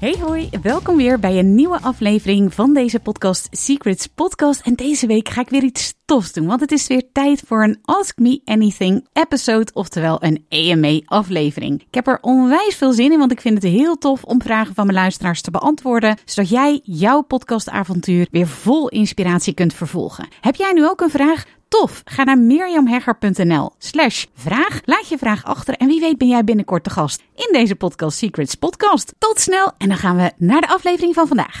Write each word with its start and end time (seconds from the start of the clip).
Hey 0.00 0.16
hoi, 0.20 0.48
welkom 0.62 0.96
weer 0.96 1.18
bij 1.18 1.38
een 1.38 1.54
nieuwe 1.54 1.80
aflevering 1.80 2.54
van 2.54 2.74
deze 2.74 3.00
podcast 3.00 3.48
Secrets 3.50 4.06
Podcast. 4.06 4.60
En 4.60 4.74
deze 4.74 5.06
week 5.06 5.28
ga 5.28 5.40
ik 5.40 5.48
weer 5.48 5.62
iets 5.62 5.94
tofs 6.04 6.32
doen, 6.32 6.46
want 6.46 6.60
het 6.60 6.72
is 6.72 6.86
weer 6.86 7.12
tijd 7.12 7.42
voor 7.46 7.62
een 7.62 7.78
Ask 7.82 8.18
Me 8.18 8.40
Anything 8.44 9.06
episode, 9.12 9.70
oftewel 9.72 10.24
een 10.24 10.44
AMA 10.48 11.00
aflevering. 11.04 11.80
Ik 11.80 11.94
heb 11.94 12.06
er 12.06 12.18
onwijs 12.20 12.76
veel 12.76 12.92
zin 12.92 13.12
in, 13.12 13.18
want 13.18 13.32
ik 13.32 13.40
vind 13.40 13.62
het 13.62 13.72
heel 13.72 13.98
tof 13.98 14.24
om 14.24 14.42
vragen 14.42 14.74
van 14.74 14.86
mijn 14.86 14.98
luisteraars 14.98 15.40
te 15.40 15.50
beantwoorden, 15.50 16.18
zodat 16.24 16.50
jij 16.50 16.80
jouw 16.82 17.20
podcastavontuur 17.20 18.26
weer 18.30 18.46
vol 18.46 18.88
inspiratie 18.88 19.54
kunt 19.54 19.74
vervolgen. 19.74 20.28
Heb 20.40 20.54
jij 20.54 20.72
nu 20.72 20.88
ook 20.88 21.00
een 21.00 21.10
vraag? 21.10 21.44
Tof! 21.70 22.02
Ga 22.04 22.24
naar 22.24 22.38
mirjamhegger.nl 22.38 23.72
slash 23.78 24.24
vraag. 24.34 24.80
Laat 24.84 25.08
je 25.08 25.18
vraag 25.18 25.44
achter 25.44 25.74
en 25.74 25.86
wie 25.86 26.00
weet 26.00 26.18
ben 26.18 26.28
jij 26.28 26.44
binnenkort 26.44 26.84
de 26.84 26.90
gast 26.90 27.22
in 27.34 27.48
deze 27.52 27.74
Podcast 27.74 28.18
Secrets 28.18 28.54
podcast. 28.54 29.14
Tot 29.18 29.40
snel 29.40 29.72
en 29.78 29.88
dan 29.88 29.96
gaan 29.96 30.16
we 30.16 30.32
naar 30.36 30.60
de 30.60 30.68
aflevering 30.68 31.14
van 31.14 31.26
vandaag. 31.26 31.60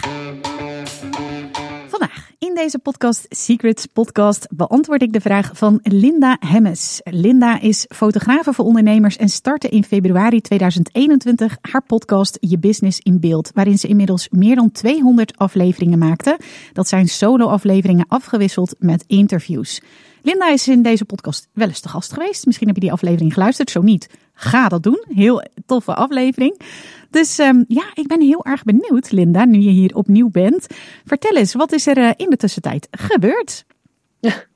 In 2.40 2.54
deze 2.54 2.78
podcast 2.78 3.26
Secrets 3.28 3.86
podcast 3.86 4.46
beantwoord 4.50 5.02
ik 5.02 5.12
de 5.12 5.20
vraag 5.20 5.50
van 5.54 5.78
Linda 5.82 6.36
Hemmes. 6.46 7.00
Linda 7.04 7.60
is 7.60 7.86
fotografe 7.88 8.52
voor 8.52 8.64
ondernemers 8.64 9.16
en 9.16 9.28
startte 9.28 9.68
in 9.68 9.84
februari 9.84 10.40
2021 10.40 11.58
haar 11.60 11.82
podcast 11.82 12.36
Je 12.40 12.58
Business 12.58 12.98
in 12.98 13.20
Beeld, 13.20 13.50
waarin 13.54 13.78
ze 13.78 13.88
inmiddels 13.88 14.28
meer 14.28 14.54
dan 14.54 14.70
200 14.70 15.38
afleveringen 15.38 15.98
maakte. 15.98 16.38
Dat 16.72 16.88
zijn 16.88 17.08
solo-afleveringen 17.08 18.06
afgewisseld 18.08 18.74
met 18.78 19.04
interviews. 19.06 19.80
Linda 20.22 20.50
is 20.50 20.68
in 20.68 20.82
deze 20.82 21.04
podcast 21.04 21.48
wel 21.52 21.68
eens 21.68 21.80
te 21.80 21.88
gast 21.88 22.12
geweest. 22.12 22.46
Misschien 22.46 22.66
heb 22.66 22.76
je 22.76 22.82
die 22.82 22.92
aflevering 22.92 23.32
geluisterd. 23.32 23.70
Zo 23.70 23.82
niet, 23.82 24.08
ga 24.40 24.68
dat 24.68 24.82
doen. 24.82 25.04
Heel 25.08 25.42
toffe 25.66 25.94
aflevering. 25.94 26.60
Dus 27.10 27.38
um, 27.38 27.64
ja, 27.68 27.84
ik 27.94 28.06
ben 28.06 28.20
heel 28.20 28.44
erg 28.44 28.64
benieuwd, 28.64 29.10
Linda, 29.10 29.44
nu 29.44 29.58
je 29.58 29.70
hier 29.70 29.96
opnieuw 29.96 30.28
bent. 30.30 30.66
Vertel 31.04 31.36
eens, 31.36 31.54
wat 31.54 31.72
is 31.72 31.86
er 31.86 31.98
uh, 31.98 32.10
in 32.16 32.30
de 32.30 32.36
tussentijd 32.36 32.88
gebeurd? 32.90 33.64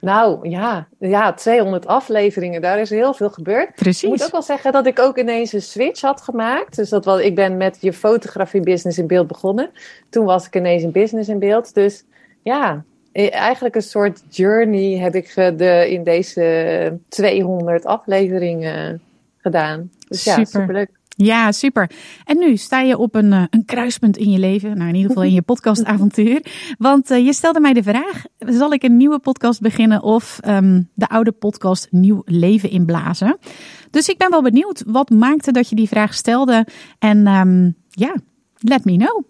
Nou 0.00 0.48
ja, 0.48 0.88
ja, 0.98 1.32
200 1.32 1.86
afleveringen, 1.86 2.60
daar 2.60 2.80
is 2.80 2.90
heel 2.90 3.14
veel 3.14 3.30
gebeurd. 3.30 3.74
Precies. 3.74 4.02
Ik 4.02 4.08
moet 4.08 4.24
ook 4.24 4.32
wel 4.32 4.42
zeggen 4.42 4.72
dat 4.72 4.86
ik 4.86 4.98
ook 4.98 5.18
ineens 5.18 5.52
een 5.52 5.62
switch 5.62 6.00
had 6.00 6.22
gemaakt. 6.22 6.76
Dus 6.76 6.88
dat 6.88 7.04
was, 7.04 7.20
ik 7.20 7.34
ben 7.34 7.56
met 7.56 7.78
je 7.80 7.92
fotografie 7.92 8.60
business 8.60 8.98
in 8.98 9.06
beeld 9.06 9.26
begonnen. 9.26 9.70
Toen 10.10 10.24
was 10.24 10.46
ik 10.46 10.56
ineens 10.56 10.82
een 10.82 10.92
business 10.92 11.28
in 11.28 11.38
beeld. 11.38 11.74
Dus 11.74 12.04
ja, 12.42 12.84
eigenlijk 13.12 13.74
een 13.74 13.82
soort 13.82 14.22
journey 14.28 14.98
heb 14.98 15.14
ik 15.14 15.34
de, 15.34 15.86
in 15.90 16.04
deze 16.04 16.98
200 17.08 17.84
afleveringen 17.84 19.00
gedaan. 19.40 19.90
Dus 20.08 20.22
Super. 20.22 20.38
ja, 20.38 20.44
superleuk. 20.44 20.98
Ja, 21.22 21.52
super. 21.52 21.90
En 22.24 22.38
nu 22.38 22.56
sta 22.56 22.80
je 22.80 22.98
op 22.98 23.14
een, 23.14 23.32
een 23.32 23.64
kruispunt 23.64 24.16
in 24.16 24.30
je 24.30 24.38
leven, 24.38 24.76
nou 24.76 24.88
in 24.88 24.94
ieder 24.94 25.10
geval 25.10 25.24
in 25.24 25.32
je 25.32 25.42
podcastavontuur. 25.52 26.44
Want 26.78 27.10
uh, 27.10 27.24
je 27.24 27.32
stelde 27.32 27.60
mij 27.60 27.72
de 27.72 27.82
vraag, 27.82 28.24
zal 28.38 28.72
ik 28.72 28.82
een 28.82 28.96
nieuwe 28.96 29.18
podcast 29.18 29.60
beginnen 29.60 30.02
of 30.02 30.38
um, 30.46 30.88
de 30.94 31.08
oude 31.08 31.32
podcast 31.32 31.88
nieuw 31.90 32.22
leven 32.24 32.70
inblazen? 32.70 33.38
Dus 33.90 34.08
ik 34.08 34.18
ben 34.18 34.30
wel 34.30 34.42
benieuwd, 34.42 34.82
wat 34.86 35.10
maakte 35.10 35.52
dat 35.52 35.68
je 35.68 35.76
die 35.76 35.88
vraag 35.88 36.14
stelde? 36.14 36.66
En 36.98 37.26
um, 37.26 37.74
ja, 37.88 38.14
let 38.58 38.84
me 38.84 38.96
know. 38.96 39.24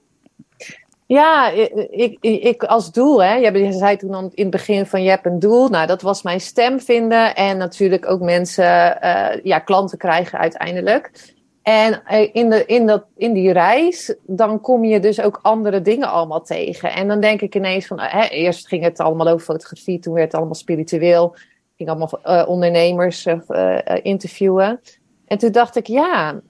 Ja, 1.12 1.50
ik, 1.91 2.16
ik, 2.21 2.65
als 2.65 2.93
doel, 2.93 3.22
hè. 3.22 3.34
Je 3.34 3.72
zei 3.72 3.97
toen 3.97 4.15
in 4.15 4.43
het 4.43 4.50
begin 4.50 4.87
van 4.87 5.03
je 5.03 5.09
hebt 5.09 5.26
een 5.26 5.38
doel. 5.38 5.69
Nou, 5.69 5.87
dat 5.87 6.03
was 6.03 6.22
mijn 6.22 6.41
stem 6.41 6.81
vinden 6.81 7.34
en 7.34 7.56
natuurlijk 7.56 8.10
ook 8.10 8.21
mensen, 8.21 8.98
uh, 9.04 9.28
ja, 9.43 9.59
klanten 9.59 9.98
krijgen 9.98 10.38
uiteindelijk. 10.38 11.10
En 11.62 12.03
in, 12.32 12.50
de, 12.50 12.66
in, 12.66 12.87
dat, 12.87 13.04
in 13.16 13.32
die 13.32 13.53
reis, 13.53 14.15
dan 14.26 14.60
kom 14.60 14.84
je 14.84 15.00
dus 15.00 15.21
ook 15.21 15.38
andere 15.43 15.82
dingen 15.82 16.09
allemaal 16.09 16.43
tegen. 16.43 16.93
En 16.93 17.09
dan 17.09 17.21
denk 17.21 17.41
ik 17.41 17.54
ineens 17.54 17.87
van, 17.87 18.00
hè, 18.00 18.28
eerst 18.28 18.69
ging 18.69 18.84
het 18.84 19.00
allemaal 19.00 19.28
over 19.28 19.44
fotografie, 19.44 19.98
toen 19.98 20.15
werd 20.15 20.27
het 20.27 20.34
allemaal 20.34 20.54
spiritueel. 20.54 21.37
Ging 21.77 21.88
allemaal 21.88 22.21
uh, 22.25 22.48
ondernemers 22.48 23.27
interviewen. 24.03 24.81
En 25.27 25.38
toen 25.38 25.53
dacht 25.53 25.77
ik, 25.77 25.87
ja, 25.87 26.41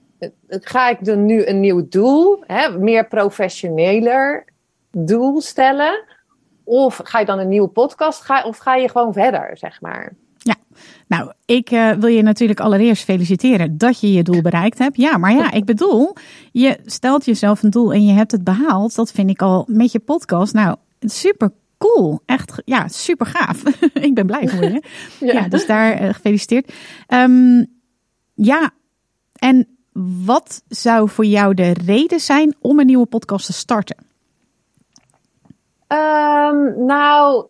ga 0.47 0.89
ik 0.89 1.05
dan 1.05 1.25
nu 1.25 1.45
een 1.45 1.59
nieuw 1.59 1.87
doel, 1.89 2.43
hè, 2.47 2.77
meer 2.77 3.07
professioneler 3.07 4.49
doel 4.91 5.41
stellen? 5.41 6.03
Of 6.63 6.99
ga 7.03 7.19
je 7.19 7.25
dan 7.25 7.39
een 7.39 7.49
nieuwe 7.49 7.67
podcast, 7.67 8.21
ga, 8.21 8.43
of 8.43 8.57
ga 8.57 8.75
je 8.75 8.89
gewoon 8.89 9.13
verder, 9.13 9.57
zeg 9.57 9.81
maar? 9.81 10.13
Ja, 10.37 10.55
nou, 11.07 11.31
ik 11.45 11.71
uh, 11.71 11.91
wil 11.91 12.09
je 12.09 12.21
natuurlijk 12.21 12.59
allereerst 12.59 13.03
feliciteren 13.03 13.77
dat 13.77 13.99
je 13.99 14.13
je 14.13 14.23
doel 14.23 14.41
bereikt 14.41 14.77
hebt. 14.77 14.97
Ja, 14.97 15.17
maar 15.17 15.33
ja, 15.33 15.51
ik 15.51 15.65
bedoel, 15.65 16.15
je 16.51 16.79
stelt 16.85 17.25
jezelf 17.25 17.63
een 17.63 17.69
doel 17.69 17.93
en 17.93 18.05
je 18.05 18.13
hebt 18.13 18.31
het 18.31 18.43
behaald. 18.43 18.95
Dat 18.95 19.11
vind 19.11 19.29
ik 19.29 19.41
al 19.41 19.65
met 19.67 19.91
je 19.91 19.99
podcast. 19.99 20.53
Nou, 20.53 20.75
super 20.99 21.51
cool. 21.77 22.21
Echt, 22.25 22.61
ja, 22.65 22.87
super 22.87 23.25
gaaf. 23.25 23.63
ik 24.07 24.13
ben 24.13 24.25
blij 24.25 24.47
voor 24.47 24.63
je. 24.63 24.83
ja. 25.19 25.33
ja. 25.33 25.47
dus 25.47 25.65
daar 25.65 26.01
uh, 26.01 26.13
gefeliciteerd. 26.13 26.73
Um, 27.07 27.67
ja, 28.33 28.71
en 29.33 29.67
wat 30.25 30.63
zou 30.67 31.09
voor 31.09 31.25
jou 31.25 31.53
de 31.53 31.73
reden 31.85 32.19
zijn 32.19 32.55
om 32.59 32.79
een 32.79 32.85
nieuwe 32.85 33.05
podcast 33.05 33.45
te 33.45 33.53
starten? 33.53 34.10
Um, 35.91 36.85
nou, 36.85 37.47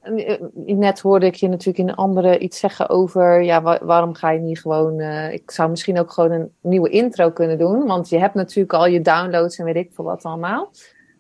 net 0.66 1.00
hoorde 1.00 1.26
ik 1.26 1.36
je 1.36 1.48
natuurlijk 1.48 1.78
in 1.78 1.90
een 1.90 1.96
andere 1.96 2.38
iets 2.38 2.60
zeggen 2.60 2.90
over, 2.90 3.44
ja, 3.44 3.62
wa 3.62 3.80
waarom 3.84 4.14
ga 4.14 4.32
je 4.32 4.40
niet 4.40 4.62
gewoon, 4.62 5.00
uh, 5.00 5.34
ik 5.34 5.52
zou 5.52 5.70
misschien 5.70 6.00
ook 6.00 6.12
gewoon 6.12 6.32
een 6.32 6.52
nieuwe 6.62 6.90
intro 6.90 7.32
kunnen 7.32 7.58
doen, 7.58 7.86
want 7.86 8.10
je 8.10 8.18
hebt 8.18 8.34
natuurlijk 8.34 8.74
al 8.74 8.88
je 8.88 9.02
downloads 9.02 9.58
en 9.58 9.66
weet 9.66 9.76
ik 9.76 9.92
veel 9.94 10.06
wat 10.06 10.24
allemaal. 10.24 10.72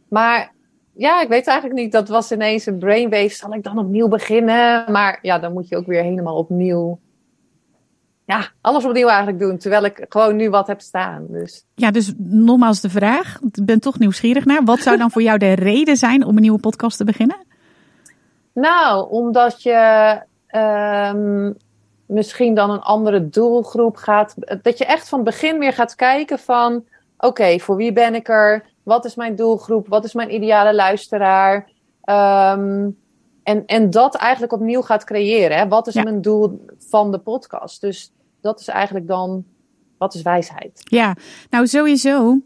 Maar 0.10 0.54
ja, 0.94 1.22
ik 1.22 1.28
weet 1.28 1.48
eigenlijk 1.48 1.80
niet, 1.80 1.92
dat 1.92 2.08
was 2.08 2.32
ineens 2.32 2.66
een 2.66 2.78
brainwave, 2.78 3.30
zal 3.30 3.54
ik 3.54 3.64
dan 3.64 3.80
opnieuw 3.80 4.08
beginnen? 4.08 4.92
Maar 4.92 5.20
ja, 5.22 5.40
dan 5.40 5.54
moet 5.54 5.68
je 5.68 5.78
ook 5.78 5.86
weer 5.86 6.04
helemaal 6.04 6.38
opnieuw 6.38 7.00
ja, 8.32 8.50
alles 8.62 8.86
opnieuw 8.86 9.08
eigenlijk 9.08 9.40
doen. 9.40 9.58
Terwijl 9.58 9.84
ik 9.84 10.06
gewoon 10.10 10.36
nu 10.36 10.50
wat 10.50 10.68
heb 10.68 10.82
staan. 10.82 11.26
Dus. 11.30 11.66
Ja, 11.76 11.92
dus 11.92 12.14
nogmaals 12.18 12.82
de 12.82 12.90
vraag. 12.90 13.40
Ik 13.52 13.66
ben 13.66 13.80
toch 13.80 14.00
nieuwsgierig 14.00 14.46
naar. 14.46 14.64
Wat 14.64 14.80
zou 14.80 14.98
dan 14.98 15.12
voor 15.12 15.22
jou 15.22 15.38
de 15.38 15.54
reden 15.72 15.98
zijn 15.98 16.26
om 16.26 16.36
een 16.36 16.42
nieuwe 16.42 16.60
podcast 16.60 16.98
te 16.98 17.04
beginnen? 17.04 17.38
Nou, 18.54 19.10
omdat 19.10 19.64
je 19.64 20.20
um, 21.14 21.58
misschien 22.06 22.54
dan 22.54 22.70
een 22.70 22.82
andere 22.82 23.30
doelgroep 23.30 23.96
gaat. 23.96 24.36
Dat 24.62 24.78
je 24.78 24.86
echt 24.86 25.10
van 25.10 25.20
het 25.20 25.28
begin 25.28 25.60
weer 25.60 25.74
gaat 25.74 25.96
kijken 25.96 26.40
van. 26.40 26.76
Oké, 26.76 27.28
okay, 27.28 27.60
voor 27.60 27.76
wie 27.76 27.94
ben 27.94 28.16
ik 28.16 28.30
er? 28.30 28.66
Wat 28.84 29.06
is 29.06 29.16
mijn 29.16 29.36
doelgroep? 29.36 29.88
Wat 29.88 30.04
is 30.04 30.14
mijn 30.14 30.34
ideale 30.34 30.76
luisteraar? 30.76 31.70
Um, 32.06 32.98
en, 33.44 33.66
en 33.66 33.90
dat 33.90 34.16
eigenlijk 34.16 34.54
opnieuw 34.54 34.82
gaat 34.82 35.04
creëren. 35.04 35.58
Hè? 35.58 35.68
Wat 35.68 35.88
is 35.88 35.94
ja. 35.94 36.04
mijn 36.04 36.22
doel 36.22 36.66
van 36.78 37.12
de 37.12 37.20
podcast? 37.20 37.82
Dus 37.82 38.12
dat 38.42 38.60
is 38.60 38.68
eigenlijk 38.68 39.08
dan, 39.08 39.46
wat 39.98 40.14
is 40.14 40.22
wijsheid? 40.22 40.82
Ja, 40.84 41.16
nou 41.50 41.68
sowieso. 41.68 42.40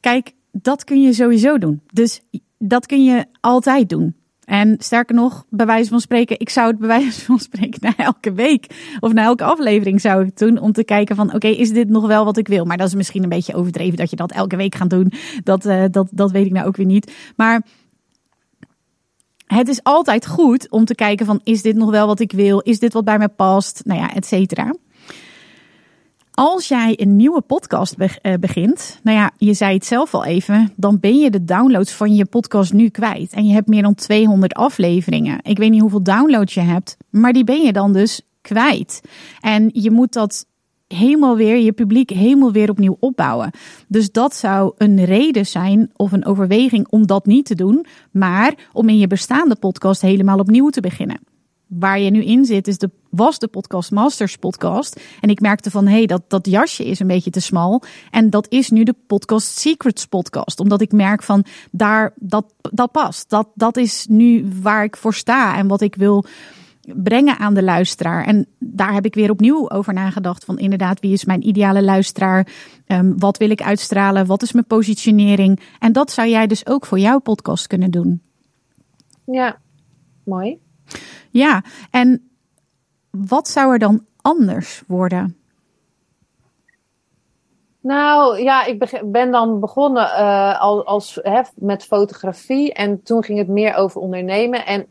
Kijk, 0.00 0.32
dat 0.52 0.84
kun 0.84 1.02
je 1.02 1.12
sowieso 1.12 1.58
doen. 1.58 1.82
Dus 1.92 2.20
dat 2.58 2.86
kun 2.86 3.04
je 3.04 3.26
altijd 3.40 3.88
doen. 3.88 4.14
En 4.44 4.76
sterker 4.78 5.14
nog, 5.14 5.44
bij 5.48 5.66
wijze 5.66 5.90
van 5.90 6.00
spreken, 6.00 6.40
ik 6.40 6.48
zou 6.48 6.68
het 6.68 6.78
bij 6.78 6.88
wijze 6.88 7.20
van 7.30 7.38
spreken 7.38 7.80
na 7.80 7.96
elke 7.96 8.32
week 8.32 8.96
of 9.00 9.12
na 9.12 9.24
elke 9.24 9.44
aflevering 9.44 10.00
zou 10.00 10.26
ik 10.26 10.38
doen 10.38 10.58
om 10.58 10.72
te 10.72 10.84
kijken 10.84 11.16
van 11.16 11.34
oké, 11.34 11.48
is 11.48 11.72
dit 11.72 11.88
nog 11.88 12.06
wel 12.06 12.24
wat 12.24 12.36
ik 12.36 12.48
wil? 12.48 12.64
Maar 12.64 12.76
dat 12.76 12.86
is 12.86 12.94
misschien 12.94 13.22
een 13.22 13.28
beetje 13.28 13.54
overdreven 13.54 13.96
dat 13.96 14.10
je 14.10 14.16
dat 14.16 14.32
elke 14.32 14.56
week 14.56 14.74
gaat 14.74 14.90
doen. 14.90 15.12
Dat, 15.44 15.66
uh, 15.66 15.84
dat, 15.90 16.08
dat 16.10 16.30
weet 16.30 16.46
ik 16.46 16.52
nou 16.52 16.66
ook 16.66 16.76
weer 16.76 16.86
niet. 16.86 17.12
Maar 17.36 17.62
het 19.46 19.68
is 19.68 19.82
altijd 19.82 20.26
goed 20.26 20.70
om 20.70 20.84
te 20.84 20.94
kijken 20.94 21.26
van 21.26 21.40
is 21.44 21.62
dit 21.62 21.76
nog 21.76 21.90
wel 21.90 22.06
wat 22.06 22.20
ik 22.20 22.32
wil? 22.32 22.58
Is 22.58 22.78
dit 22.78 22.92
wat 22.92 23.04
bij 23.04 23.18
mij 23.18 23.28
past? 23.28 23.80
Nou 23.84 24.00
ja, 24.00 24.14
et 24.14 24.26
cetera. 24.26 24.74
Als 26.42 26.68
jij 26.68 26.94
een 27.00 27.16
nieuwe 27.16 27.40
podcast 27.40 27.96
begint, 28.40 29.00
nou 29.02 29.16
ja, 29.16 29.30
je 29.36 29.54
zei 29.54 29.74
het 29.74 29.86
zelf 29.86 30.14
al 30.14 30.24
even, 30.24 30.72
dan 30.76 31.00
ben 31.00 31.18
je 31.18 31.30
de 31.30 31.44
downloads 31.44 31.92
van 31.92 32.14
je 32.14 32.24
podcast 32.24 32.72
nu 32.72 32.88
kwijt. 32.88 33.32
En 33.32 33.46
je 33.46 33.52
hebt 33.52 33.68
meer 33.68 33.82
dan 33.82 33.94
200 33.94 34.54
afleveringen. 34.54 35.38
Ik 35.42 35.58
weet 35.58 35.70
niet 35.70 35.80
hoeveel 35.80 36.02
downloads 36.02 36.54
je 36.54 36.60
hebt, 36.60 36.96
maar 37.10 37.32
die 37.32 37.44
ben 37.44 37.60
je 37.62 37.72
dan 37.72 37.92
dus 37.92 38.20
kwijt. 38.40 39.00
En 39.40 39.70
je 39.72 39.90
moet 39.90 40.12
dat 40.12 40.46
helemaal 40.86 41.36
weer 41.36 41.56
je 41.56 41.72
publiek 41.72 42.10
helemaal 42.10 42.52
weer 42.52 42.70
opnieuw 42.70 42.96
opbouwen. 43.00 43.50
Dus 43.88 44.12
dat 44.12 44.34
zou 44.34 44.72
een 44.76 45.04
reden 45.04 45.46
zijn 45.46 45.90
of 45.96 46.12
een 46.12 46.26
overweging 46.26 46.88
om 46.88 47.06
dat 47.06 47.26
niet 47.26 47.44
te 47.44 47.54
doen, 47.54 47.86
maar 48.10 48.54
om 48.72 48.88
in 48.88 48.98
je 48.98 49.06
bestaande 49.06 49.56
podcast 49.56 50.02
helemaal 50.02 50.38
opnieuw 50.38 50.68
te 50.68 50.80
beginnen. 50.80 51.20
Waar 51.70 52.00
je 52.00 52.10
nu 52.10 52.24
in 52.24 52.44
zit, 52.44 52.68
is 52.68 52.78
de, 52.78 52.90
was 53.10 53.38
de 53.38 53.48
Podcast 53.48 53.90
Masters 53.90 54.36
podcast. 54.36 55.00
En 55.20 55.28
ik 55.28 55.40
merkte 55.40 55.70
van, 55.70 55.86
hé, 55.86 55.96
hey, 55.96 56.06
dat, 56.06 56.22
dat 56.28 56.46
jasje 56.46 56.84
is 56.84 57.00
een 57.00 57.06
beetje 57.06 57.30
te 57.30 57.40
smal. 57.40 57.82
En 58.10 58.30
dat 58.30 58.46
is 58.48 58.70
nu 58.70 58.82
de 58.82 58.94
Podcast 59.06 59.58
Secrets 59.58 60.06
podcast. 60.06 60.60
Omdat 60.60 60.80
ik 60.80 60.92
merk 60.92 61.22
van, 61.22 61.44
daar, 61.70 62.12
dat, 62.16 62.54
dat 62.60 62.92
past. 62.92 63.30
Dat, 63.30 63.48
dat 63.54 63.76
is 63.76 64.06
nu 64.08 64.50
waar 64.62 64.84
ik 64.84 64.96
voor 64.96 65.14
sta 65.14 65.56
en 65.56 65.66
wat 65.66 65.80
ik 65.80 65.94
wil 65.94 66.24
brengen 66.94 67.38
aan 67.38 67.54
de 67.54 67.62
luisteraar. 67.62 68.24
En 68.24 68.46
daar 68.58 68.92
heb 68.92 69.04
ik 69.04 69.14
weer 69.14 69.30
opnieuw 69.30 69.70
over 69.70 69.92
nagedacht. 69.92 70.44
Van 70.44 70.58
inderdaad, 70.58 71.00
wie 71.00 71.12
is 71.12 71.24
mijn 71.24 71.46
ideale 71.46 71.82
luisteraar? 71.82 72.46
Um, 72.86 73.18
wat 73.18 73.38
wil 73.38 73.50
ik 73.50 73.62
uitstralen? 73.62 74.26
Wat 74.26 74.42
is 74.42 74.52
mijn 74.52 74.66
positionering? 74.66 75.60
En 75.78 75.92
dat 75.92 76.10
zou 76.10 76.28
jij 76.28 76.46
dus 76.46 76.66
ook 76.66 76.86
voor 76.86 76.98
jouw 76.98 77.18
podcast 77.18 77.66
kunnen 77.66 77.90
doen. 77.90 78.22
Ja, 79.24 79.58
mooi. 80.24 80.58
Ja, 81.30 81.64
en 81.90 82.30
wat 83.10 83.48
zou 83.48 83.72
er 83.72 83.78
dan 83.78 84.06
anders 84.20 84.82
worden? 84.86 85.40
Nou 87.82 88.42
ja, 88.42 88.64
ik 88.64 89.02
ben 89.04 89.30
dan 89.30 89.60
begonnen 89.60 90.02
uh, 90.02 90.60
als, 90.60 90.84
als, 90.84 91.18
hè, 91.22 91.40
met 91.54 91.84
fotografie 91.84 92.72
en 92.72 93.02
toen 93.02 93.24
ging 93.24 93.38
het 93.38 93.48
meer 93.48 93.74
over 93.74 94.00
ondernemen. 94.00 94.66
En 94.66 94.86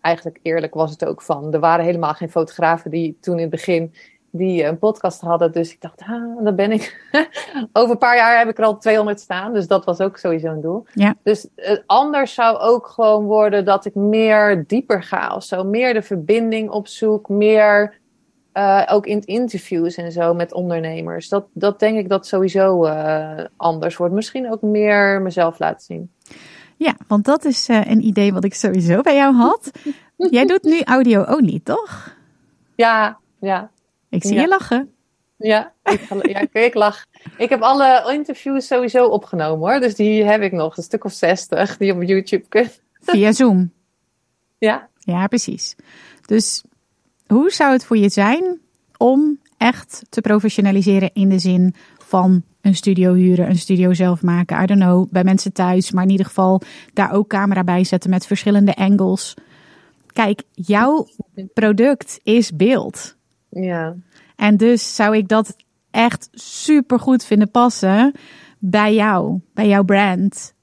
eigenlijk 0.00 0.38
eerlijk 0.42 0.74
was 0.74 0.90
het 0.90 1.04
ook 1.04 1.22
van, 1.22 1.52
er 1.52 1.60
waren 1.60 1.84
helemaal 1.84 2.14
geen 2.14 2.30
fotografen 2.30 2.90
die 2.90 3.18
toen 3.20 3.34
in 3.34 3.40
het 3.40 3.50
begin 3.50 3.94
die 4.34 4.64
een 4.64 4.78
podcast 4.78 5.20
hadden. 5.20 5.52
Dus 5.52 5.72
ik 5.72 5.80
dacht, 5.80 6.00
ah, 6.00 6.44
daar 6.44 6.54
ben 6.54 6.72
ik. 6.72 7.06
Over 7.72 7.90
een 7.90 7.98
paar 7.98 8.16
jaar 8.16 8.38
heb 8.38 8.48
ik 8.48 8.58
er 8.58 8.64
al 8.64 8.78
200 8.78 9.20
staan. 9.20 9.52
Dus 9.52 9.66
dat 9.66 9.84
was 9.84 10.00
ook 10.00 10.18
sowieso 10.18 10.46
een 10.46 10.60
doel. 10.60 10.86
Ja. 10.94 11.14
Dus 11.22 11.48
uh, 11.56 11.76
anders 11.86 12.34
zou 12.34 12.58
ook 12.58 12.86
gewoon 12.86 13.24
worden 13.24 13.64
dat 13.64 13.84
ik 13.84 13.94
meer 13.94 14.64
dieper 14.66 15.02
ga 15.02 15.34
of 15.34 15.44
zo. 15.44 15.64
Meer 15.64 15.94
de 15.94 16.02
verbinding 16.02 16.70
opzoek. 16.70 17.28
Meer 17.28 17.98
uh, 18.54 18.82
ook 18.90 19.06
in 19.06 19.24
interviews 19.24 19.94
en 19.94 20.12
zo 20.12 20.34
met 20.34 20.52
ondernemers. 20.52 21.28
Dat, 21.28 21.46
dat 21.52 21.78
denk 21.78 21.98
ik 21.98 22.08
dat 22.08 22.26
sowieso 22.26 22.86
uh, 22.86 23.40
anders 23.56 23.96
wordt. 23.96 24.14
Misschien 24.14 24.52
ook 24.52 24.62
meer 24.62 25.22
mezelf 25.22 25.58
laten 25.58 25.84
zien. 25.84 26.10
Ja, 26.76 26.94
want 27.08 27.24
dat 27.24 27.44
is 27.44 27.68
een 27.68 28.04
idee 28.04 28.32
wat 28.32 28.44
ik 28.44 28.54
sowieso 28.54 29.00
bij 29.00 29.16
jou 29.16 29.34
had. 29.34 29.70
Jij 30.16 30.46
doet 30.46 30.62
nu 30.62 30.82
audio 30.82 31.22
only, 31.22 31.60
toch? 31.64 32.16
Ja, 32.74 33.18
ja. 33.40 33.70
Ik 34.12 34.22
zie 34.22 34.40
je 34.40 34.48
lachen. 34.48 34.94
Ja 35.36 35.72
ik, 35.84 36.00
ja, 36.52 36.60
ik 36.60 36.74
lach. 36.74 37.06
Ik 37.36 37.48
heb 37.48 37.60
alle 37.60 38.12
interviews 38.12 38.66
sowieso 38.66 39.06
opgenomen 39.06 39.68
hoor. 39.68 39.80
Dus 39.80 39.94
die 39.94 40.24
heb 40.24 40.42
ik 40.42 40.52
nog. 40.52 40.76
Een 40.76 40.82
stuk 40.82 41.04
of 41.04 41.12
zestig 41.12 41.76
die 41.76 41.92
op 41.92 42.02
YouTube 42.02 42.48
kunnen. 42.48 42.70
Via 43.00 43.32
Zoom? 43.32 43.72
Ja. 44.58 44.88
Ja, 44.98 45.26
precies. 45.26 45.76
Dus 46.26 46.62
hoe 47.26 47.50
zou 47.50 47.72
het 47.72 47.84
voor 47.84 47.96
je 47.96 48.08
zijn 48.08 48.60
om 48.96 49.40
echt 49.56 50.02
te 50.08 50.20
professionaliseren 50.20 51.10
in 51.12 51.28
de 51.28 51.38
zin 51.38 51.74
van 51.98 52.42
een 52.60 52.74
studio 52.74 53.14
huren, 53.14 53.48
een 53.48 53.58
studio 53.58 53.92
zelf 53.92 54.22
maken, 54.22 54.62
I 54.62 54.66
don't 54.66 54.80
know, 54.80 55.10
bij 55.10 55.24
mensen 55.24 55.52
thuis, 55.52 55.90
maar 55.90 56.04
in 56.04 56.10
ieder 56.10 56.26
geval 56.26 56.62
daar 56.92 57.12
ook 57.12 57.28
camera 57.28 57.64
bij 57.64 57.84
zetten 57.84 58.10
met 58.10 58.26
verschillende 58.26 58.76
angles. 58.76 59.34
Kijk, 60.06 60.42
jouw 60.52 61.08
product 61.54 62.20
is 62.22 62.56
beeld. 62.56 63.16
Ja. 63.52 63.94
En 64.36 64.56
dus 64.56 64.94
zou 64.94 65.16
ik 65.16 65.28
dat 65.28 65.56
echt 65.90 66.28
super 66.32 66.98
goed 66.98 67.24
vinden 67.24 67.50
passen 67.50 68.12
bij 68.58 68.94
jou, 68.94 69.40
bij 69.54 69.68
jouw 69.68 69.84
brand. 69.84 70.54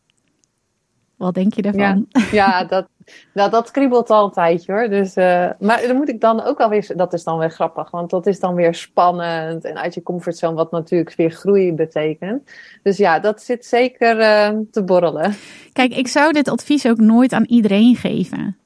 Wat 1.15 1.33
denk 1.33 1.53
je 1.53 1.61
daarvan? 1.61 2.05
Ja, 2.09 2.21
ja 2.31 2.63
dat, 2.63 2.87
dat, 3.33 3.51
dat 3.51 3.71
kriebelt 3.71 4.09
altijd 4.09 4.67
hoor. 4.67 4.89
Dus, 4.89 5.17
uh, 5.17 5.49
maar 5.59 5.81
dan 5.87 5.95
moet 5.95 6.09
ik 6.09 6.21
dan 6.21 6.41
ook 6.43 6.59
alweer, 6.59 6.91
dat 6.95 7.13
is 7.13 7.23
dan 7.23 7.37
weer 7.37 7.51
grappig, 7.51 7.91
want 7.91 8.09
dat 8.09 8.27
is 8.27 8.39
dan 8.39 8.55
weer 8.55 8.73
spannend 8.73 9.63
en 9.63 9.77
uit 9.77 9.93
je 9.93 10.03
comfortzone, 10.03 10.55
wat 10.55 10.71
natuurlijk 10.71 11.15
weer 11.15 11.31
groei 11.31 11.73
betekent. 11.73 12.51
Dus 12.83 12.97
ja, 12.97 13.19
dat 13.19 13.41
zit 13.41 13.65
zeker 13.65 14.19
uh, 14.19 14.59
te 14.71 14.83
borrelen. 14.83 15.33
Kijk, 15.73 15.95
ik 15.95 16.07
zou 16.07 16.33
dit 16.33 16.49
advies 16.49 16.87
ook 16.87 16.97
nooit 16.97 17.33
aan 17.33 17.45
iedereen 17.45 17.95
geven. 17.95 18.57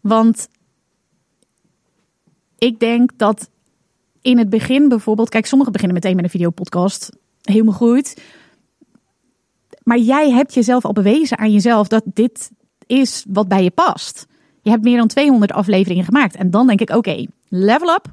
Want 0.00 0.48
ik 2.60 2.78
denk 2.78 3.10
dat 3.16 3.50
in 4.20 4.38
het 4.38 4.50
begin 4.50 4.88
bijvoorbeeld, 4.88 5.28
kijk, 5.28 5.46
sommigen 5.46 5.72
beginnen 5.72 5.96
meteen 5.96 6.16
met 6.16 6.24
een 6.24 6.30
videopodcast. 6.30 7.16
Helemaal 7.42 7.74
goed. 7.74 8.20
Maar 9.82 9.98
jij 9.98 10.30
hebt 10.30 10.54
jezelf 10.54 10.84
al 10.84 10.92
bewezen 10.92 11.38
aan 11.38 11.52
jezelf 11.52 11.88
dat 11.88 12.02
dit 12.04 12.50
is 12.86 13.24
wat 13.28 13.48
bij 13.48 13.62
je 13.62 13.70
past. 13.70 14.26
Je 14.62 14.70
hebt 14.70 14.82
meer 14.82 14.96
dan 14.96 15.08
200 15.08 15.52
afleveringen 15.52 16.04
gemaakt. 16.04 16.36
En 16.36 16.50
dan 16.50 16.66
denk 16.66 16.80
ik, 16.80 16.90
oké, 16.90 17.26
level 17.48 17.88
up. 17.88 18.12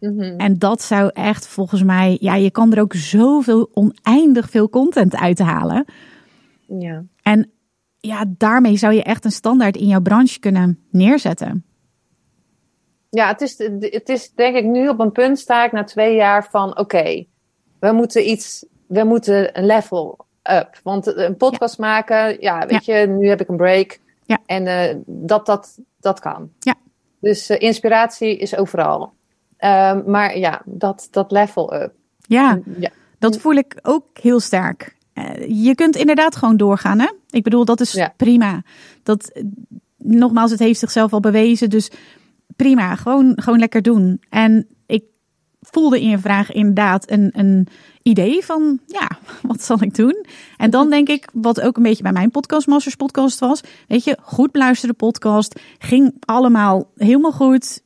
Mm 0.00 0.20
-hmm. 0.20 0.38
En 0.38 0.58
dat 0.58 0.82
zou 0.82 1.10
echt 1.12 1.46
volgens 1.46 1.82
mij, 1.82 2.16
ja, 2.20 2.34
je 2.34 2.50
kan 2.50 2.72
er 2.72 2.80
ook 2.80 2.94
zoveel 2.94 3.70
oneindig 3.72 4.50
veel 4.50 4.68
content 4.68 5.16
uithalen. 5.16 5.84
Ja. 6.66 7.04
En 7.22 7.50
ja, 7.98 8.24
daarmee 8.28 8.76
zou 8.76 8.94
je 8.94 9.02
echt 9.02 9.24
een 9.24 9.32
standaard 9.32 9.76
in 9.76 9.86
jouw 9.86 10.00
branche 10.00 10.38
kunnen 10.38 10.78
neerzetten. 10.90 11.64
Ja, 13.10 13.28
het 13.28 13.40
is, 13.40 13.58
het 13.80 14.08
is 14.08 14.32
denk 14.34 14.56
ik 14.56 14.64
nu 14.64 14.88
op 14.88 15.00
een 15.00 15.12
punt 15.12 15.38
sta 15.38 15.64
ik 15.64 15.72
na 15.72 15.84
twee 15.84 16.14
jaar 16.14 16.46
van 16.50 16.70
oké, 16.70 16.80
okay, 16.80 17.28
we 17.78 17.92
moeten 17.92 18.30
iets, 18.30 18.64
we 18.86 19.04
moeten 19.04 19.58
een 19.58 19.66
level 19.66 20.26
up. 20.42 20.80
Want 20.82 21.06
een 21.06 21.36
podcast 21.36 21.76
ja. 21.76 21.84
maken, 21.86 22.40
ja, 22.40 22.66
weet 22.66 22.84
ja. 22.84 22.96
je, 22.96 23.06
nu 23.06 23.28
heb 23.28 23.40
ik 23.40 23.48
een 23.48 23.56
break. 23.56 23.98
Ja. 24.24 24.38
En 24.46 24.66
uh, 24.66 25.02
dat, 25.06 25.46
dat, 25.46 25.78
dat 26.00 26.20
kan. 26.20 26.50
Ja. 26.58 26.74
Dus 27.20 27.50
uh, 27.50 27.60
inspiratie 27.60 28.38
is 28.38 28.56
overal. 28.56 29.12
Uh, 29.60 29.96
maar 30.06 30.38
ja, 30.38 30.62
dat, 30.64 31.08
dat 31.10 31.30
level 31.30 31.74
up. 31.74 31.92
Ja, 32.20 32.60
ja, 32.78 32.90
dat 33.18 33.38
voel 33.38 33.54
ik 33.54 33.78
ook 33.82 34.06
heel 34.12 34.40
sterk. 34.40 34.96
Eh, 35.12 35.64
je 35.64 35.74
kunt 35.74 35.96
inderdaad 35.96 36.36
gewoon 36.36 36.56
doorgaan, 36.56 36.98
hè? 36.98 37.10
Ik 37.30 37.42
bedoel, 37.42 37.64
dat 37.64 37.80
is 37.80 38.08
prima. 38.16 38.62
Dat, 39.02 39.42
nogmaals, 39.96 40.50
het 40.50 40.60
heeft 40.60 40.78
zichzelf 40.78 41.12
al 41.12 41.20
bewezen. 41.20 41.70
Dus 41.70 41.90
prima, 42.62 42.96
gewoon, 42.96 43.32
gewoon 43.36 43.58
lekker 43.58 43.82
doen. 43.82 44.22
En 44.28 44.66
ik 44.86 45.04
voelde 45.60 46.00
in 46.00 46.08
je 46.08 46.18
vraag 46.18 46.52
inderdaad 46.52 47.10
een, 47.10 47.30
een 47.32 47.66
idee 48.02 48.44
van, 48.44 48.80
ja, 48.86 49.10
wat 49.48 49.62
zal 49.62 49.82
ik 49.82 49.94
doen? 49.94 50.26
En 50.56 50.70
dan 50.70 50.90
denk 50.90 51.08
ik, 51.08 51.28
wat 51.32 51.60
ook 51.60 51.76
een 51.76 51.82
beetje 51.82 52.02
bij 52.02 52.12
mijn 52.12 52.30
podcast, 52.30 52.66
Masters 52.66 52.94
podcast 52.94 53.38
was, 53.38 53.60
weet 53.88 54.04
je, 54.04 54.18
goed 54.22 54.52
beluisterde 54.52 54.94
podcast, 54.94 55.60
ging 55.78 56.14
allemaal 56.20 56.90
helemaal 56.96 57.32
goed. 57.32 57.82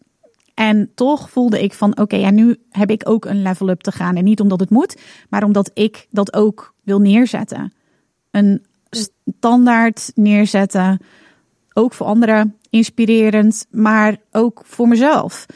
En 0.54 0.90
toch 0.94 1.30
voelde 1.30 1.62
ik 1.62 1.72
van, 1.72 1.90
oké, 1.90 2.00
okay, 2.00 2.20
ja, 2.20 2.30
nu 2.30 2.56
heb 2.70 2.90
ik 2.90 3.08
ook 3.08 3.24
een 3.24 3.42
level 3.42 3.68
up 3.68 3.80
te 3.80 3.92
gaan. 3.92 4.16
En 4.16 4.24
niet 4.24 4.40
omdat 4.40 4.60
het 4.60 4.70
moet, 4.70 5.00
maar 5.28 5.44
omdat 5.44 5.70
ik 5.74 6.06
dat 6.10 6.34
ook 6.34 6.74
wil 6.82 6.98
neerzetten. 6.98 7.72
Een 8.30 8.64
standaard 9.20 10.12
neerzetten, 10.14 11.00
ook 11.74 11.92
voor 11.92 12.06
anderen 12.06 12.56
inspirerend, 12.70 13.66
maar 13.70 14.16
ook 14.30 14.62
voor 14.64 14.88
mezelf. 14.88 15.46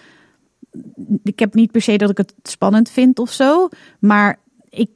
Ik 1.22 1.38
heb 1.38 1.54
niet 1.54 1.70
per 1.70 1.82
se 1.82 1.96
dat 1.96 2.10
ik 2.10 2.16
het 2.16 2.34
spannend 2.42 2.90
vind 2.90 3.18
of 3.18 3.32
zo, 3.32 3.68
maar 3.98 4.38
ik 4.68 4.90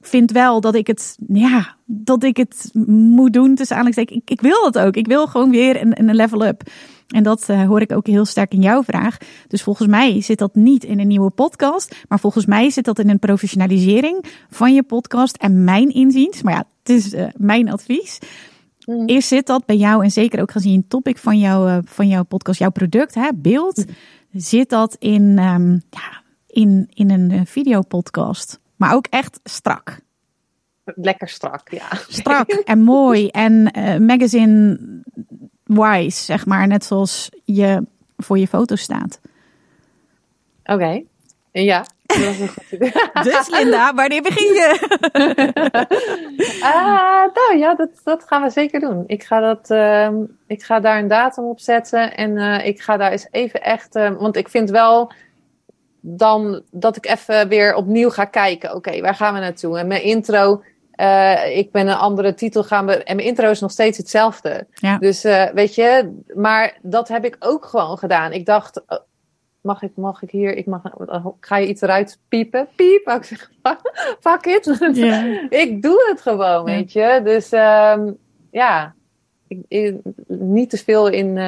vind 0.00 0.30
wel 0.30 0.60
dat 0.60 0.74
ik 0.74 0.86
het, 0.86 1.18
ja, 1.28 1.76
dat 1.84 2.22
ik 2.22 2.36
het 2.36 2.70
moet 2.88 3.32
doen. 3.32 3.54
Tussen 3.54 3.76
aanhalingstekens, 3.76 4.20
ik, 4.20 4.30
ik 4.30 4.40
wil 4.40 4.64
het 4.64 4.78
ook. 4.78 4.96
Ik 4.96 5.06
wil 5.06 5.26
gewoon 5.26 5.50
weer 5.50 5.80
een, 5.80 6.00
een 6.00 6.14
level 6.14 6.46
up. 6.46 6.62
En 7.06 7.22
dat 7.22 7.48
uh, 7.50 7.66
hoor 7.66 7.80
ik 7.80 7.92
ook 7.92 8.06
heel 8.06 8.24
sterk 8.24 8.52
in 8.52 8.62
jouw 8.62 8.82
vraag. 8.82 9.16
Dus 9.48 9.62
volgens 9.62 9.88
mij 9.88 10.20
zit 10.20 10.38
dat 10.38 10.54
niet 10.54 10.84
in 10.84 11.00
een 11.00 11.06
nieuwe 11.06 11.30
podcast, 11.30 11.94
maar 12.08 12.20
volgens 12.20 12.46
mij 12.46 12.70
zit 12.70 12.84
dat 12.84 12.98
in 12.98 13.10
een 13.10 13.18
professionalisering 13.18 14.24
van 14.50 14.74
je 14.74 14.82
podcast. 14.82 15.36
En 15.36 15.64
mijn 15.64 15.94
inziens, 15.94 16.42
maar 16.42 16.52
ja, 16.52 16.66
het 16.78 16.88
is 16.88 17.14
uh, 17.14 17.26
mijn 17.36 17.70
advies. 17.70 18.18
Mm. 18.86 19.06
Eerst 19.06 19.28
zit 19.28 19.46
dat 19.46 19.66
bij 19.66 19.76
jou 19.76 20.04
en 20.04 20.10
zeker 20.10 20.40
ook 20.40 20.50
gezien 20.50 20.78
het 20.80 20.90
topic 20.90 21.18
van, 21.18 21.38
jou, 21.38 21.70
uh, 21.70 21.78
van 21.84 22.08
jouw 22.08 22.22
podcast, 22.22 22.58
jouw 22.58 22.70
product, 22.70 23.14
hè, 23.14 23.28
beeld, 23.34 23.86
mm. 23.86 24.40
zit 24.40 24.68
dat 24.68 24.96
in, 24.98 25.38
um, 25.38 25.82
ja, 25.90 26.22
in, 26.46 26.90
in 26.94 27.10
een 27.10 27.46
videopodcast. 27.46 28.60
Maar 28.76 28.94
ook 28.94 29.06
echt 29.06 29.40
strak. 29.44 30.00
Lekker 30.84 31.28
strak, 31.28 31.70
ja. 31.70 31.88
Strak 32.08 32.48
en 32.72 32.80
mooi 32.80 33.28
en 33.28 33.78
uh, 33.78 33.96
magazine 33.98 34.78
wise, 35.64 36.24
zeg 36.24 36.46
maar. 36.46 36.66
Net 36.66 36.84
zoals 36.84 37.30
je 37.44 37.86
voor 38.16 38.38
je 38.38 38.48
foto 38.48 38.76
staat. 38.76 39.20
Oké, 40.62 40.72
okay. 40.72 41.06
ja. 41.50 41.86
Dus 43.22 43.48
Linda, 43.48 43.94
wanneer 43.94 44.22
begin 44.22 44.52
je? 44.52 44.78
ah, 46.62 47.34
nou 47.34 47.58
ja, 47.58 47.74
dat, 47.74 47.90
dat 48.04 48.24
gaan 48.26 48.42
we 48.42 48.50
zeker 48.50 48.80
doen. 48.80 49.04
Ik 49.06 49.22
ga, 49.22 49.40
dat, 49.40 49.70
uh, 49.70 50.08
ik 50.46 50.62
ga 50.62 50.80
daar 50.80 50.98
een 50.98 51.08
datum 51.08 51.44
op 51.44 51.60
zetten. 51.60 52.16
En 52.16 52.30
uh, 52.36 52.66
ik 52.66 52.80
ga 52.80 52.96
daar 52.96 53.12
eens 53.12 53.28
even 53.30 53.62
echt... 53.62 53.96
Uh, 53.96 54.10
want 54.18 54.36
ik 54.36 54.48
vind 54.48 54.70
wel 54.70 55.12
dan 56.00 56.62
dat 56.70 56.96
ik 56.96 57.06
even 57.06 57.48
weer 57.48 57.74
opnieuw 57.74 58.10
ga 58.10 58.24
kijken. 58.24 58.74
Oké, 58.74 59.00
waar 59.00 59.14
gaan 59.14 59.34
we 59.34 59.40
naartoe? 59.40 59.78
En 59.78 59.86
mijn 59.86 60.02
intro, 60.02 60.62
uh, 60.96 61.56
ik 61.56 61.72
ben 61.72 61.88
een 61.88 61.96
andere 61.96 62.34
titel 62.34 62.64
gaan. 62.64 62.86
We, 62.86 63.04
en 63.04 63.16
mijn 63.16 63.28
intro 63.28 63.50
is 63.50 63.60
nog 63.60 63.70
steeds 63.70 63.98
hetzelfde. 63.98 64.66
Ja. 64.74 64.98
Dus 64.98 65.24
uh, 65.24 65.44
weet 65.44 65.74
je, 65.74 66.18
maar 66.34 66.78
dat 66.82 67.08
heb 67.08 67.24
ik 67.24 67.36
ook 67.38 67.64
gewoon 67.64 67.98
gedaan. 67.98 68.32
Ik 68.32 68.46
dacht, 68.46 68.82
mag 69.66 69.82
ik, 69.82 69.90
mag 69.94 70.22
ik 70.22 70.30
hier, 70.30 70.56
ik 70.56 70.66
mag, 70.66 70.82
ga 71.40 71.56
je 71.56 71.68
iets 71.68 71.80
eruit 71.80 72.18
piepen? 72.28 72.68
Piep, 72.76 73.08
ik 73.08 73.24
zeg, 73.24 73.50
fuck 74.20 74.46
it. 74.46 74.66
Ik 75.62 75.82
doe 75.82 76.06
het 76.08 76.20
gewoon, 76.20 76.64
weet 76.64 76.92
je. 76.92 77.20
Dus 77.24 77.52
um, 77.52 78.16
ja, 78.50 78.94
ik, 79.48 79.58
ik, 79.68 79.96
niet 80.26 80.70
te 80.70 80.76
veel 80.76 81.08
in 81.08 81.38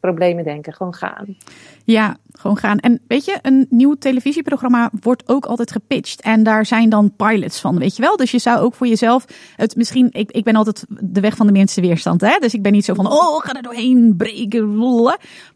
problemen 0.00 0.44
denken, 0.44 0.72
gewoon 0.72 0.94
gaan. 0.94 1.36
Ja, 1.84 2.16
gewoon 2.32 2.56
gaan. 2.56 2.78
En 2.78 3.00
weet 3.08 3.24
je, 3.24 3.38
een 3.42 3.66
nieuw 3.70 3.94
televisieprogramma 3.94 4.90
wordt 5.00 5.28
ook 5.28 5.46
altijd 5.46 5.72
gepitcht. 5.72 6.20
En 6.20 6.42
daar 6.42 6.66
zijn 6.66 6.88
dan 6.88 7.16
pilots 7.16 7.60
van, 7.60 7.78
weet 7.78 7.96
je 7.96 8.02
wel. 8.02 8.16
Dus 8.16 8.30
je 8.30 8.38
zou 8.38 8.58
ook 8.58 8.74
voor 8.74 8.86
jezelf 8.86 9.24
het 9.56 9.76
misschien... 9.76 10.08
Ik, 10.12 10.30
ik 10.30 10.44
ben 10.44 10.56
altijd 10.56 10.84
de 10.88 11.20
weg 11.20 11.36
van 11.36 11.46
de 11.46 11.52
minste 11.52 11.80
weerstand, 11.80 12.20
hè. 12.20 12.38
Dus 12.38 12.54
ik 12.54 12.62
ben 12.62 12.72
niet 12.72 12.84
zo 12.84 12.94
van, 12.94 13.06
oh, 13.06 13.44
ga 13.44 13.54
er 13.54 13.62
doorheen 13.62 14.14
breken. 14.16 14.74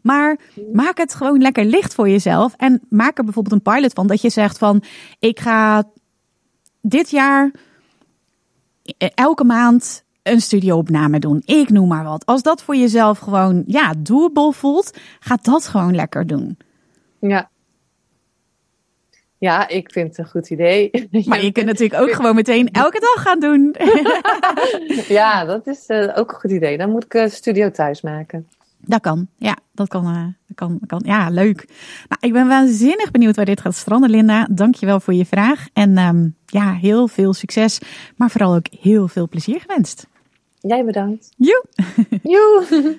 Maar 0.01 0.37
maak 0.73 0.97
het 0.97 1.15
gewoon 1.15 1.41
lekker 1.41 1.65
licht 1.65 1.93
voor 1.93 2.09
jezelf. 2.09 2.53
En 2.57 2.81
maak 2.89 3.17
er 3.17 3.23
bijvoorbeeld 3.23 3.55
een 3.55 3.73
pilot 3.73 3.93
van. 3.93 4.07
Dat 4.07 4.21
je 4.21 4.29
zegt 4.29 4.57
van, 4.57 4.83
ik 5.19 5.39
ga 5.39 5.83
dit 6.81 7.09
jaar 7.09 7.51
elke 9.15 9.43
maand 9.43 10.03
een 10.23 10.41
studioopname 10.41 11.19
doen. 11.19 11.41
Ik 11.45 11.69
noem 11.69 11.87
maar 11.87 12.03
wat. 12.03 12.25
Als 12.25 12.41
dat 12.41 12.63
voor 12.63 12.75
jezelf 12.75 13.19
gewoon 13.19 13.63
ja, 13.67 13.93
doable 13.97 14.53
voelt, 14.53 14.97
ga 15.19 15.37
dat 15.41 15.67
gewoon 15.67 15.95
lekker 15.95 16.27
doen. 16.27 16.57
Ja. 17.19 17.49
Ja, 19.37 19.67
ik 19.67 19.91
vind 19.91 20.07
het 20.07 20.17
een 20.17 20.31
goed 20.31 20.49
idee. 20.49 21.09
Maar 21.25 21.43
je 21.43 21.51
kunt 21.51 21.65
natuurlijk 21.65 22.01
ook 22.01 22.11
gewoon 22.11 22.35
meteen 22.35 22.71
elke 22.71 22.99
dag 22.99 23.23
gaan 23.23 23.39
doen. 23.39 23.75
ja, 25.17 25.45
dat 25.45 25.67
is 25.67 25.83
uh, 25.87 26.11
ook 26.15 26.31
een 26.31 26.39
goed 26.39 26.51
idee. 26.51 26.77
Dan 26.77 26.89
moet 26.89 27.03
ik 27.03 27.13
een 27.13 27.31
studio 27.31 27.71
thuis 27.71 28.01
maken. 28.01 28.47
Dat 28.85 29.01
kan, 29.01 29.27
ja, 29.37 29.57
dat 29.73 29.87
kan, 29.87 30.05
uh, 30.05 30.23
dat 30.47 30.55
kan, 30.55 30.77
dat 30.79 30.89
kan. 30.89 31.01
Ja, 31.05 31.29
leuk. 31.29 31.65
Nou, 32.07 32.19
ik 32.19 32.33
ben 32.33 32.47
waanzinnig 32.47 33.11
benieuwd 33.11 33.35
waar 33.35 33.45
dit 33.45 33.61
gaat 33.61 33.75
stranden, 33.75 34.09
Linda. 34.09 34.47
Dankjewel 34.51 34.99
voor 34.99 35.13
je 35.13 35.25
vraag. 35.25 35.67
En 35.73 35.97
um, 35.97 36.35
ja, 36.45 36.73
heel 36.73 37.07
veel 37.07 37.33
succes, 37.33 37.79
maar 38.15 38.29
vooral 38.29 38.55
ook 38.55 38.67
heel 38.79 39.07
veel 39.07 39.27
plezier 39.27 39.59
gewenst. 39.59 40.07
Jij 40.59 40.85
bedankt. 40.85 41.29
Joe. 41.37 41.65
Joe. 42.23 42.97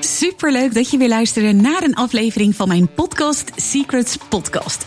Superleuk 0.00 0.74
dat 0.74 0.90
je 0.90 0.98
weer 0.98 1.08
luisterde 1.08 1.52
naar 1.52 1.82
een 1.82 1.94
aflevering 1.94 2.54
van 2.54 2.68
mijn 2.68 2.88
podcast 2.94 3.52
Secrets 3.54 4.16
Podcast. 4.16 4.86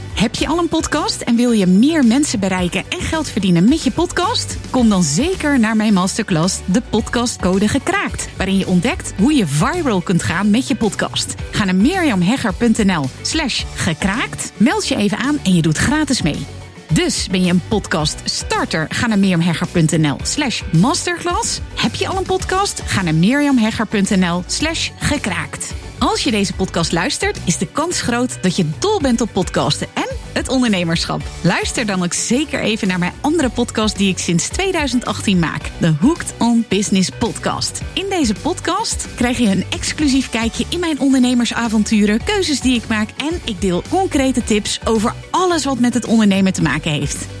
Heb 0.21 0.35
je 0.35 0.47
al 0.47 0.57
een 0.57 0.69
podcast 0.69 1.21
en 1.21 1.35
wil 1.35 1.51
je 1.51 1.65
meer 1.67 2.05
mensen 2.05 2.39
bereiken 2.39 2.83
en 2.89 3.01
geld 3.01 3.29
verdienen 3.29 3.69
met 3.69 3.83
je 3.83 3.91
podcast? 3.91 4.57
Kom 4.69 4.89
dan 4.89 5.03
zeker 5.03 5.59
naar 5.59 5.75
mijn 5.75 5.93
masterclass 5.93 6.59
De 6.65 6.81
Podcastcode 6.89 7.67
Gekraakt, 7.67 8.29
waarin 8.37 8.57
je 8.57 8.67
ontdekt 8.67 9.13
hoe 9.17 9.33
je 9.33 9.47
viral 9.47 10.01
kunt 10.01 10.23
gaan 10.23 10.49
met 10.49 10.67
je 10.67 10.75
podcast. 10.75 11.35
Ga 11.51 11.65
naar 11.65 11.75
mirjamhegger.nl 11.75 13.05
slash 13.21 13.63
gekraakt, 13.75 14.51
meld 14.57 14.87
je 14.87 14.95
even 14.95 15.17
aan 15.17 15.39
en 15.43 15.55
je 15.55 15.61
doet 15.61 15.77
gratis 15.77 16.21
mee. 16.21 16.45
Dus 16.93 17.27
ben 17.27 17.43
je 17.43 17.51
een 17.51 17.67
podcast 17.67 18.21
starter? 18.23 18.85
Ga 18.89 19.07
naar 19.07 19.19
mirjamhegger.nl 19.19 20.17
slash 20.23 20.61
masterclass. 20.71 21.59
Heb 21.75 21.95
je 21.95 22.07
al 22.07 22.17
een 22.17 22.23
podcast? 22.23 22.81
Ga 22.85 23.01
naar 23.01 23.15
mirjamhegger.nl 23.15 24.43
slash 24.47 24.89
gekraakt. 24.99 25.73
Als 26.03 26.23
je 26.23 26.31
deze 26.31 26.53
podcast 26.53 26.91
luistert, 26.91 27.39
is 27.45 27.57
de 27.57 27.67
kans 27.67 28.01
groot 28.01 28.43
dat 28.43 28.55
je 28.55 28.69
dol 28.79 28.99
bent 29.01 29.21
op 29.21 29.29
podcasten 29.31 29.87
en 29.93 30.10
het 30.33 30.49
ondernemerschap. 30.49 31.21
Luister 31.41 31.85
dan 31.85 32.03
ook 32.03 32.13
zeker 32.13 32.59
even 32.59 32.87
naar 32.87 32.99
mijn 32.99 33.13
andere 33.21 33.49
podcast 33.49 33.97
die 33.97 34.09
ik 34.09 34.17
sinds 34.17 34.47
2018 34.47 35.39
maak. 35.39 35.71
De 35.79 35.93
Hooked 35.99 36.33
on 36.37 36.65
Business 36.67 37.09
Podcast. 37.19 37.81
In 37.93 38.05
deze 38.09 38.33
podcast 38.41 39.07
krijg 39.15 39.37
je 39.37 39.47
een 39.47 39.65
exclusief 39.69 40.29
kijkje 40.29 40.65
in 40.69 40.79
mijn 40.79 40.99
ondernemersavonturen, 40.99 42.23
keuzes 42.23 42.61
die 42.61 42.75
ik 42.75 42.87
maak 42.87 43.09
en 43.17 43.41
ik 43.45 43.61
deel 43.61 43.83
concrete 43.89 44.43
tips 44.43 44.79
over 44.85 45.13
alles 45.31 45.65
wat 45.65 45.79
met 45.79 45.93
het 45.93 46.05
ondernemen 46.05 46.53
te 46.53 46.61
maken 46.61 46.91
heeft. 46.91 47.40